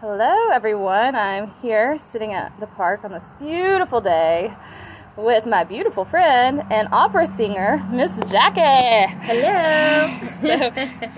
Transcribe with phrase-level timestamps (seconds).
[0.00, 1.16] Hello, everyone.
[1.16, 4.54] I'm here sitting at the park on this beautiful day
[5.16, 9.08] with my beautiful friend and opera singer, Miss Jacquie.
[9.22, 10.06] Hello.
[10.40, 10.70] so,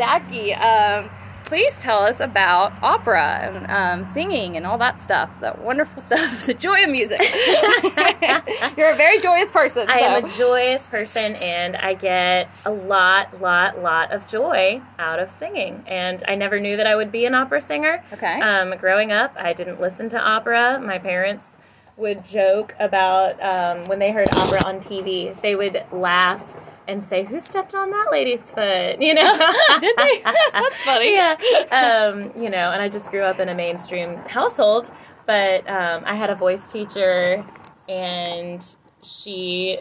[0.03, 1.11] Jacquie, um,
[1.45, 6.47] please tell us about opera and um, singing and all that stuff, that wonderful stuff,
[6.47, 7.21] the joy of music.
[8.81, 9.91] You're a very joyous person.
[9.91, 10.07] I so.
[10.07, 15.35] am a joyous person and I get a lot, lot, lot of joy out of
[15.35, 15.85] singing.
[15.87, 18.03] And I never knew that I would be an opera singer.
[18.11, 18.41] Okay.
[18.41, 20.81] Um, growing up, I didn't listen to opera.
[20.81, 21.59] My parents
[21.99, 26.57] would joke about um, when they heard opera on TV, they would laugh
[26.89, 30.23] and say, "Who stepped on that lady's foot?" You know, did they?
[30.25, 31.15] That's funny.
[31.17, 31.37] Yeah,
[31.71, 34.91] um, you know, and I just grew up in a mainstream household,
[35.27, 37.45] but um, I had a voice teacher,
[37.91, 39.81] and she,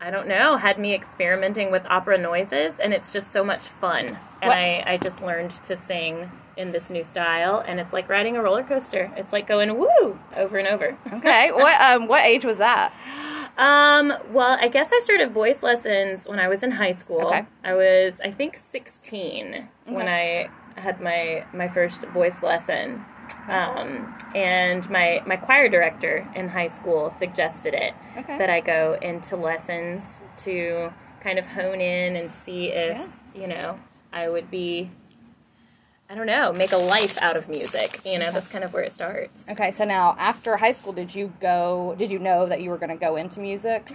[0.00, 4.18] I don't know, had me experimenting with opera noises, and it's just so much fun.
[4.42, 8.36] And I, I just learned to sing in this new style, and it's like riding
[8.36, 9.12] a roller coaster.
[9.16, 10.96] It's like going woo over and over.
[11.12, 11.50] Okay.
[11.60, 12.92] What um what age was that?
[13.58, 17.26] Um, well, I guess I started voice lessons when I was in high school.
[17.26, 17.44] Okay.
[17.62, 23.04] I was, I think, 16 when I had my my first voice lesson.
[23.48, 28.38] Um, and my my choir director in high school suggested it Okay.
[28.38, 30.92] that I go into lessons to
[31.22, 33.06] kind of hone in and see if Yeah.
[33.34, 33.78] you know
[34.12, 34.90] I would be.
[36.08, 38.00] I don't know, make a life out of music.
[38.04, 39.48] You know, that's kind of where it starts.
[39.48, 41.94] Okay, so now after high school, did you go?
[41.96, 43.92] Did you know that you were going to go into music?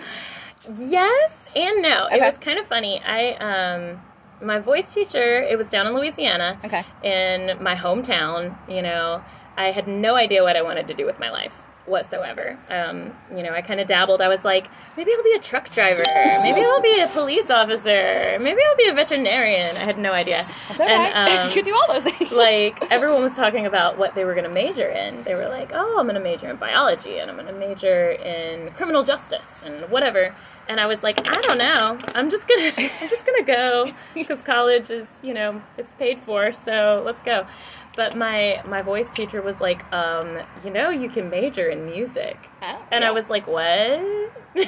[0.79, 2.07] Yes and no.
[2.07, 3.01] It was kind of funny.
[3.03, 4.01] I um
[4.41, 6.59] my voice teacher, it was down in Louisiana.
[6.63, 6.85] Okay.
[7.03, 9.23] In my hometown, you know,
[9.57, 11.53] I had no idea what I wanted to do with my life
[11.85, 12.57] whatsoever.
[12.69, 14.21] Um, you know, I kind of dabbled.
[14.21, 16.03] I was like, maybe I'll be a truck driver.
[16.41, 18.37] Maybe I'll be a police officer.
[18.39, 19.75] Maybe I'll be a veterinarian.
[19.77, 20.43] I had no idea.
[20.69, 20.91] That's okay.
[20.91, 22.31] And, um, you could do all those things.
[22.35, 25.23] like everyone was talking about what they were going to major in.
[25.23, 28.11] They were like, "Oh, I'm going to major in biology and I'm going to major
[28.11, 30.35] in criminal justice and whatever."
[30.67, 31.99] And I was like, "I don't know.
[32.15, 35.93] I'm just going to I'm just going to go because college is, you know, it's
[35.93, 37.45] paid for, so let's go."
[37.95, 42.37] But my my voice teacher was like, um, "You know, you can major in music."
[42.61, 43.09] Oh, And yeah.
[43.09, 43.65] I was like, "What?"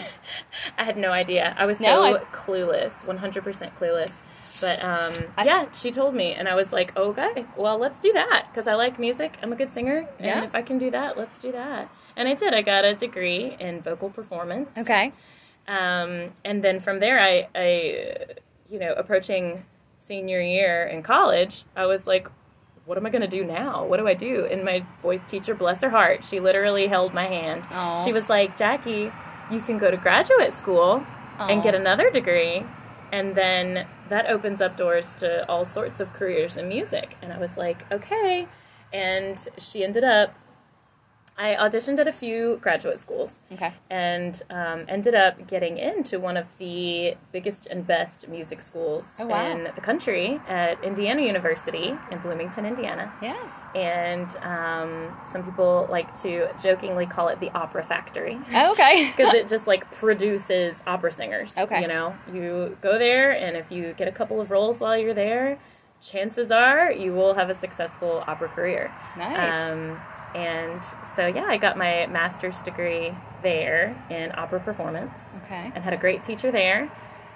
[0.77, 1.55] I had no idea.
[1.57, 4.11] I was so I- clueless, 100% clueless.
[4.59, 8.11] But um, I- yeah, she told me, and I was like, okay, well, let's do
[8.13, 9.37] that because I like music.
[9.41, 10.43] I'm a good singer, and Yeah.
[10.43, 11.89] if I can do that, let's do that.
[12.15, 12.53] And I did.
[12.53, 14.69] I got a degree in vocal performance.
[14.77, 15.13] okay.
[15.67, 18.25] Um, and then from there, I, I,
[18.69, 19.63] you know, approaching
[19.99, 22.27] senior year in college, I was like,
[22.87, 23.85] what am I going to do now?
[23.85, 24.47] What do I do?
[24.49, 27.67] And my voice teacher, bless her heart, she literally held my hand.
[27.69, 28.05] Aw.
[28.05, 29.13] She was like, Jacquie,
[29.51, 31.05] you can go to graduate school
[31.37, 32.63] and get another degree.
[33.11, 37.17] And then that opens up doors to all sorts of careers in music.
[37.21, 38.47] And I was like, okay.
[38.93, 40.33] And she ended up,
[41.39, 43.71] I auditioned at a few graduate schools Okay.
[43.91, 49.27] and um, ended up getting into one of the biggest and best music schools Oh,
[49.27, 49.51] wow.
[49.51, 53.13] in the country at Indiana University in Bloomington, Indiana.
[53.21, 53.37] Yeah.
[53.75, 59.11] And um, some people like to jokingly call it the Opera Factory Oh, okay.
[59.15, 61.55] because it just like produces opera singers.
[61.55, 61.81] Okay.
[61.81, 65.13] You know, you go there, and if you get a couple of roles while you're
[65.13, 65.59] there,
[66.01, 68.91] chances are you will have a successful opera career.
[69.17, 69.53] Nice.
[69.53, 69.99] Um,
[70.35, 70.81] and
[71.15, 75.13] so, yeah, I got my master's degree there in opera performance
[75.45, 75.71] okay.
[75.73, 76.91] and had a great teacher there.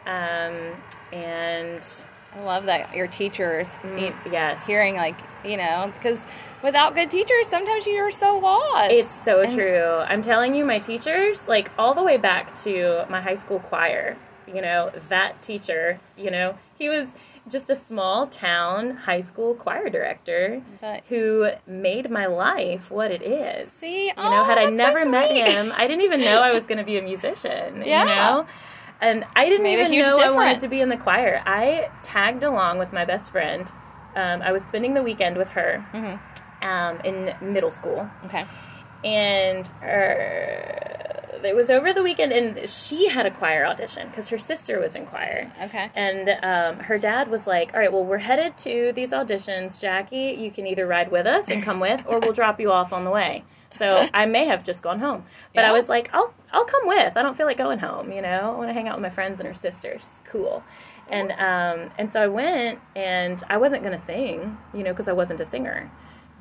[0.05, 0.75] Um,
[1.13, 1.85] and
[2.33, 6.17] I love that your teachers mm, yes, hearing like you know because
[6.63, 8.91] without good teachers sometimes you're so lost.
[8.91, 9.83] It's so And- true.
[10.07, 14.17] I'm telling you, my teachers, like all the way back to my high school choir,
[14.47, 17.07] you know, that teacher, you know, he was
[17.49, 23.21] just a small town high school choir director But- who made my life what it
[23.21, 23.71] is.
[23.71, 24.07] See?
[24.07, 26.51] you know, had Oh, I that's so never met him, I didn't even know I
[26.51, 27.83] was going to be a musician.
[27.85, 28.01] Yeah.
[28.01, 28.47] You know?
[29.01, 31.41] And I didn't Made even know I wanted to be in the choir.
[31.45, 33.67] I tagged along with my best friend.
[34.15, 36.67] Um, I was spending the weekend with her Mm-hmm.
[36.67, 38.45] um, in middle school Okay.
[39.03, 41.00] and uh,
[41.45, 44.95] it was over the weekend and she had a choir audition because her sister was
[44.95, 45.51] in choir.
[45.61, 45.89] Okay.
[45.95, 49.79] and um, her dad was like all right well we're headed to these auditions.
[49.79, 52.93] Jacquie you can either ride with us and come with or we'll drop you off
[52.93, 53.43] on the way.
[53.73, 55.25] So i may have just gone home.
[55.55, 57.15] But i was like i'll i'll come with.
[57.15, 58.53] I don't feel like going home you know?
[58.53, 60.11] I want to hang out with my friends and her sisters.
[60.25, 60.63] Cool.
[61.09, 65.07] And um, and so i went and i wasn't going to sing you know because
[65.07, 65.91] i wasn't a singer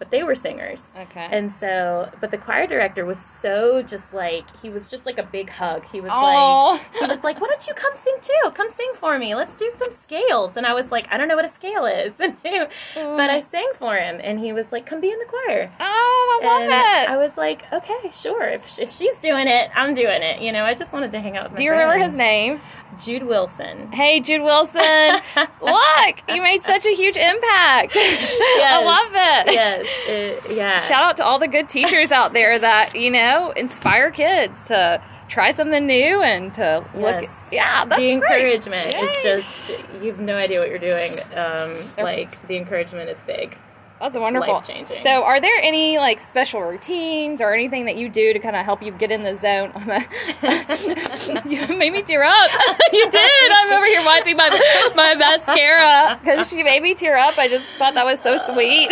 [0.00, 0.86] but they were singers.
[0.98, 1.28] Okay.
[1.30, 5.22] And so, but the choir director was so just like he was just like a
[5.22, 5.84] big hug.
[5.92, 6.70] He was Aw.
[6.70, 8.50] like he was like, "Why don't you come sing too?
[8.52, 9.34] Come sing for me.
[9.34, 12.18] Let's do some scales." And I was like, "I don't know what a scale is,"
[12.20, 12.64] and he-
[12.94, 13.50] but I mm.
[13.50, 16.62] sang for him, and he was like, "Come be in the choir." oh, I love
[16.62, 17.10] and it.
[17.10, 18.48] I was like, "Okay, sure.
[18.48, 21.36] If if she's doing it, I'm doing it." You know, I just wanted to hang
[21.36, 21.52] out with.
[21.52, 22.62] My Do you remember his name?
[22.98, 23.90] Jude Wilson.
[23.92, 24.80] Hey, Jude Wilson.
[25.62, 27.92] Look, you made such a huge impact.
[27.96, 29.54] I love it.
[29.54, 30.80] Yes, it, yeah.
[30.80, 35.02] Shout out to all the good teachers out there that, you know, inspire kids to
[35.28, 37.22] try something new and to look.
[37.22, 37.30] Yes.
[37.52, 38.44] Yeah, that's the great.
[38.64, 39.70] encouragement is just
[40.02, 41.12] you have no idea what you're doing.
[41.34, 43.56] Um, like the encouragement is big.
[44.00, 44.54] That's wonderful.
[44.54, 45.02] life-changing.
[45.02, 48.64] So, are there any like special routines or anything that you do to kind of
[48.64, 49.72] help you get in the zone?
[51.50, 52.50] you made me tear up.
[52.92, 53.52] you did.
[53.52, 54.48] I'm over here wiping my
[54.96, 57.36] my mascara because she made me tear up.
[57.36, 58.90] I just thought that was so sweet.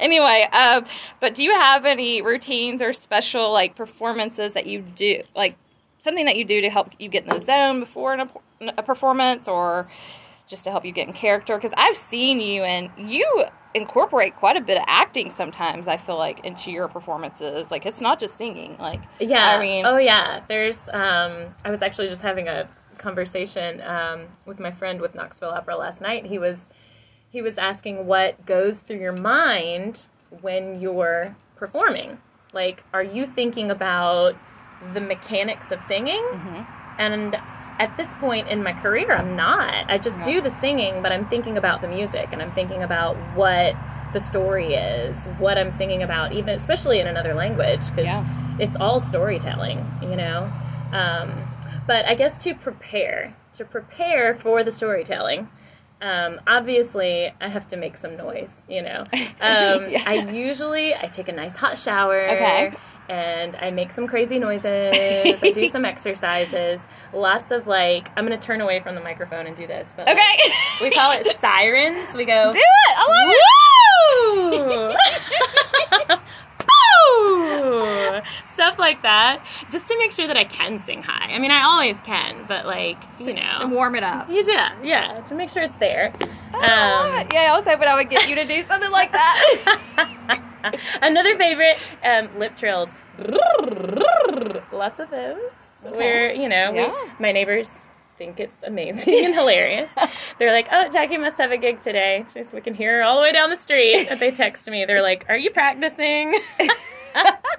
[0.00, 0.86] anyway, um,
[1.20, 5.56] but do you have any routines or special like performances that you do, like
[5.98, 8.28] something that you do to help you get in the zone before an,
[8.76, 9.88] a performance, or
[10.52, 11.56] just to help you get in character?
[11.56, 13.44] Because I've seen you and you
[13.74, 15.88] incorporate quite a bit of acting sometimes.
[15.88, 17.70] I feel like into your performances.
[17.70, 18.76] Like it's not just singing.
[18.78, 19.56] Like Yeah.
[19.56, 20.42] I mean, oh yeah.
[20.46, 20.78] There's.
[20.92, 22.68] Um, I was actually just having a
[22.98, 26.26] conversation um, with my friend with Knoxville Opera last night.
[26.26, 26.70] He was
[27.30, 30.06] he was asking what goes through your mind
[30.42, 32.18] when you're performing.
[32.52, 34.36] Like, are you thinking about
[34.92, 36.22] the mechanics of singing?
[36.98, 37.36] And
[37.82, 39.90] at this point in my career, I'm not.
[39.90, 43.16] I just do the singing, but I'm thinking about the music and I'm thinking about
[43.34, 43.74] what
[44.12, 48.24] the story is, what I'm singing about, even especially in another language, because Yeah.
[48.60, 50.48] it's all storytelling, you know.
[50.92, 51.32] Um,
[51.88, 55.48] but I guess to prepare, to prepare for the storytelling.
[56.00, 59.04] Um, obviously, I have to make some noise, you know.
[59.40, 60.04] Um, Yeah.
[60.06, 62.72] I usually I take a nice hot shower, Okay.
[63.08, 64.94] And I make some crazy noises.
[65.42, 66.80] I do some exercises.
[67.12, 70.16] Lots of like, I'm gonna turn away from the microphone and do this, but like,
[70.16, 70.54] okay.
[70.80, 72.14] we call it sirens.
[72.14, 72.64] We go, Do it.
[72.96, 74.96] I love it.
[78.46, 81.32] Stuff like that, just to make sure that I can sing high.
[81.32, 83.58] I mean, I always can, but like, you know.
[83.60, 84.28] And warm it up.
[84.30, 86.12] yeah, yeah, to make sure it's there.
[86.52, 87.32] Love Um, it.
[87.32, 90.40] yeah, I was hoping I would get you to do something like that.
[91.02, 92.88] Another favorite, um, lip trills.
[94.72, 95.50] Lots of those.
[95.84, 97.70] Where, you know, we- my neighbors
[98.18, 99.90] think it's amazing and hilarious.
[100.38, 102.24] They're like, oh, Jacquie must have a gig today.
[102.32, 104.06] Just we can hear her all the way down the street.
[104.08, 104.84] But they text me.
[104.84, 106.34] They're like, are you practicing?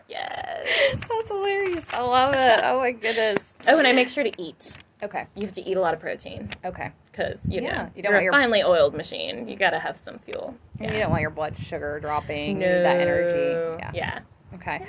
[0.08, 0.68] yes.
[0.94, 1.84] That's hilarious.
[1.94, 2.62] I love it.
[2.64, 3.40] Oh my goodness.
[3.68, 4.78] Oh, and I make sure to eat.
[5.02, 5.26] Okay.
[5.36, 6.92] You have to eat a lot of protein Okay.
[7.14, 9.48] Because, you Yeah, know, you don't you're want a your- finely oiled machine.
[9.48, 10.56] You got to have some fuel.
[10.80, 12.48] And you don't want your blood sugar dropping.
[12.62, 13.78] You need that energy.
[13.80, 13.92] Yeah.
[13.94, 14.20] Yeah.
[14.56, 14.86] Okay.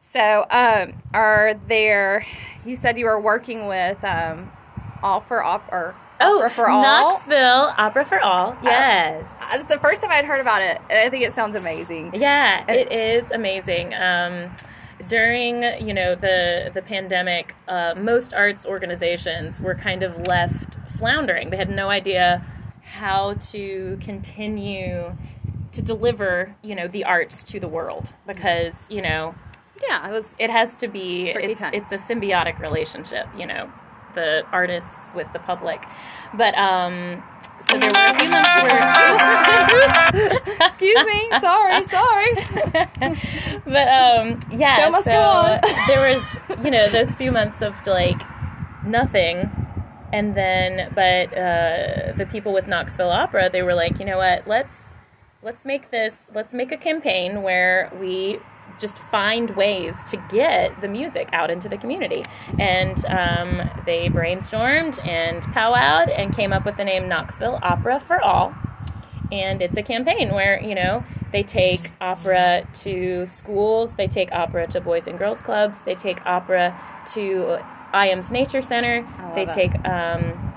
[0.00, 2.24] So, um, are there?
[2.64, 4.50] You said you were working with um,
[5.02, 6.82] all for op or Oh, opera for all.
[6.82, 8.56] Knoxville Opera for All.
[8.64, 9.24] Yes.
[9.40, 12.12] Uh, It's the first time I'd heard about it, and I think it sounds amazing.
[12.14, 13.94] Yeah, it is amazing.
[13.94, 14.50] Um,
[15.08, 21.50] during you know the the pandemic, uh, most arts organizations were kind of left floundering.
[21.50, 22.44] They had no idea
[22.82, 25.16] how to continue
[25.72, 29.34] to deliver you know the arts to the world because you know
[29.86, 30.34] Yeah, it was.
[30.38, 31.74] it has to be it's, time.
[31.74, 33.70] it's a symbiotic relationship you know
[34.14, 35.84] the artists with the public
[36.34, 37.22] but um
[37.60, 41.28] so there were a few months where Excuse me.
[41.40, 41.84] Sorry.
[41.98, 42.34] Sorry.
[43.66, 45.60] but um yeah Show must so go on.
[45.88, 46.22] there was
[46.64, 48.20] you know those few months of like
[48.86, 49.50] nothing
[50.12, 54.46] and then but uh the people with knoxville opera they were like you know what?
[54.46, 54.94] Let's
[55.42, 58.40] let's make this let's make a campaign where we
[58.78, 62.22] just find ways to get the music out into the community.
[62.58, 68.22] And um, they brainstormed and powwowed and came up with the name knoxville opera for
[68.22, 68.54] all.
[69.32, 74.66] And it's a campaign where you know they take opera to schools they take opera
[74.66, 76.78] to boys and girls clubs they take opera
[77.12, 77.58] to
[77.94, 79.06] Ijams nature center.
[79.34, 79.50] They it.
[79.50, 80.54] take um,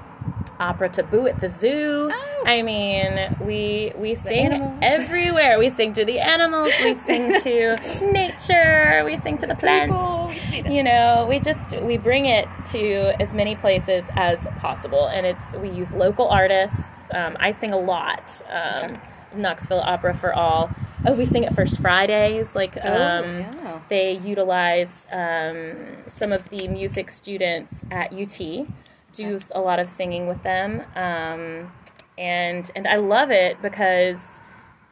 [0.60, 2.10] opera to boo at the zoo.
[2.14, 2.44] Oh.
[2.46, 4.80] i mean we we sing animals.
[4.82, 5.58] everywhere.
[5.60, 6.74] We sing to the animals.
[6.84, 7.78] We sing to
[8.12, 9.04] nature.
[9.06, 9.96] We sing to the plants.
[10.36, 10.72] You see them.
[10.72, 15.08] you know we just we bring it to as many places as possible.
[15.08, 17.10] And it's we use local artists.
[17.14, 18.42] Um, i sing a lot.
[18.50, 19.00] Um,
[19.36, 20.70] knoxville opera for all
[21.06, 23.80] oh we sing at first fridays like um, yeah.
[23.90, 25.76] they utilize um,
[26.08, 28.68] some of the music students at ut
[29.14, 31.72] do a lot of singing with them um,
[32.18, 34.42] and and i love it because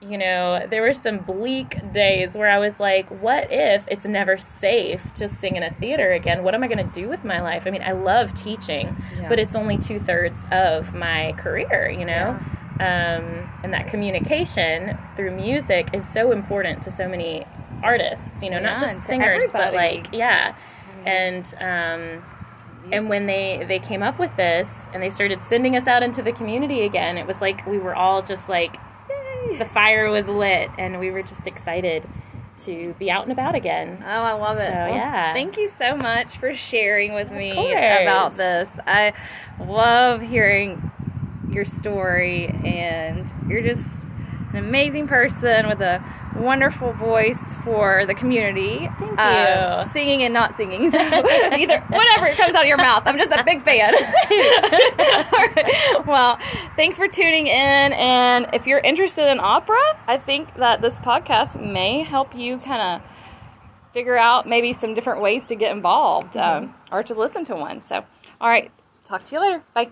[0.02, 4.38] you know, there were some bleak days where I was like, what if it's never
[4.38, 6.44] safe to sing in a theater again?
[6.44, 7.68] What am I going to do with my life?
[7.68, 9.28] I mean, I love teaching, Yeah.
[9.28, 12.40] but it's only two thirds of my career, you know?
[12.80, 17.46] Um, and that communication through music is so important to so many
[17.84, 20.56] artists, you know, Yeah, not just singers, but like, yeah.
[21.06, 22.24] And, um,
[22.92, 26.24] and when they they came up with this and they started sending us out into
[26.24, 28.78] the community again it was like we were all just like
[29.10, 29.58] Yay.
[29.58, 32.08] the fire was lit and we were just excited
[32.58, 34.68] to be out and about again Oh, I love it.
[34.68, 35.34] So, Well, yeah.
[35.34, 38.02] Thank you so much for sharing with me course.
[38.02, 38.70] about this.
[38.88, 39.14] I
[39.60, 40.89] love hearing
[41.60, 44.06] your story, and you're just
[44.54, 46.02] an amazing person with a
[46.38, 48.90] wonderful voice for the community.
[48.98, 49.92] Thank Uh, you.
[49.92, 50.90] singing and not singing.
[50.90, 53.04] So either whatever comes out of your mouth.
[53.06, 53.94] I'm just a big fan.
[53.94, 55.76] All right.
[56.08, 56.40] Well,
[56.78, 57.94] thanks for tuning in.
[57.94, 62.82] And if you're interested in opera, I think that this podcast may help you kind
[62.82, 67.56] of figure out maybe some different ways to get involved um, or to listen to
[67.56, 67.84] one.
[67.84, 68.06] So,
[68.40, 68.72] all right.
[69.06, 69.64] Talk to you later.
[69.76, 69.90] Bye.